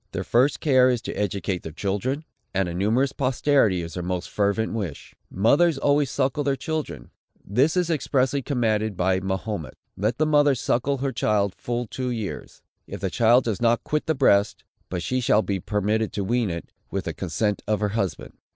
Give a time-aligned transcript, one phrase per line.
[0.13, 4.31] Their first care is to educate their children; and a numerous posterity is their most
[4.31, 5.13] fervent wish.
[5.29, 7.11] Mothers always suckle their children.
[7.45, 12.63] This is expressly commanded by Mahomet: "Let the mother suckle her child full two years,
[12.87, 16.49] if the child does not quit the breast; but she shall be permitted to wean
[16.49, 18.33] it, with the consent of her husband."